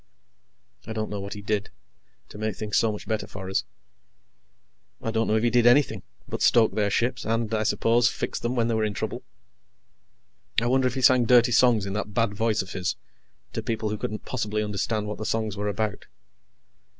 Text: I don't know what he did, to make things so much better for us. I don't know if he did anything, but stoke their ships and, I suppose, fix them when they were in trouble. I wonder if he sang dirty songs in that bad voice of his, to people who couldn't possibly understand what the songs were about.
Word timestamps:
I 0.87 0.93
don't 0.93 1.11
know 1.11 1.19
what 1.19 1.35
he 1.35 1.43
did, 1.43 1.69
to 2.29 2.39
make 2.39 2.55
things 2.55 2.75
so 2.75 2.91
much 2.91 3.07
better 3.07 3.27
for 3.27 3.47
us. 3.51 3.65
I 4.99 5.11
don't 5.11 5.27
know 5.27 5.35
if 5.35 5.43
he 5.43 5.51
did 5.51 5.67
anything, 5.67 6.01
but 6.27 6.41
stoke 6.41 6.73
their 6.73 6.89
ships 6.89 7.23
and, 7.23 7.53
I 7.53 7.61
suppose, 7.61 8.09
fix 8.09 8.39
them 8.39 8.55
when 8.55 8.67
they 8.67 8.73
were 8.73 8.83
in 8.83 8.95
trouble. 8.95 9.21
I 10.59 10.65
wonder 10.65 10.87
if 10.87 10.95
he 10.95 11.03
sang 11.03 11.25
dirty 11.25 11.51
songs 11.51 11.85
in 11.85 11.93
that 11.93 12.15
bad 12.15 12.33
voice 12.33 12.63
of 12.63 12.71
his, 12.71 12.95
to 13.53 13.61
people 13.61 13.89
who 13.89 13.97
couldn't 13.99 14.25
possibly 14.25 14.63
understand 14.63 15.05
what 15.05 15.19
the 15.19 15.23
songs 15.23 15.55
were 15.55 15.67
about. 15.69 16.07